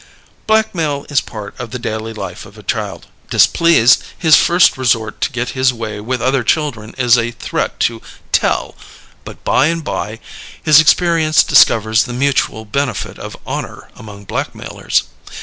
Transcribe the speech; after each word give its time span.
Blackmail 0.47 1.05
is 1.11 1.21
part 1.21 1.53
of 1.59 1.69
the 1.69 1.77
daily 1.77 2.11
life 2.11 2.47
of 2.47 2.57
a 2.57 2.63
child. 2.63 3.05
Displeased, 3.29 4.01
his 4.17 4.35
first 4.35 4.75
resort 4.75 5.21
to 5.21 5.31
get 5.31 5.49
his 5.49 5.71
way 5.71 5.99
with 6.01 6.23
other 6.23 6.43
children 6.43 6.95
is 6.97 7.19
a 7.19 7.29
threat 7.29 7.79
to 7.81 8.01
"tell," 8.31 8.73
but 9.23 9.43
by 9.43 9.67
and 9.67 9.83
by 9.83 10.19
his 10.63 10.79
experience 10.79 11.43
discovers 11.43 12.05
the 12.05 12.13
mutual 12.13 12.65
benefit 12.65 13.19
of 13.19 13.37
honour 13.45 13.89
among 13.95 14.25
blackmailers. 14.25 15.03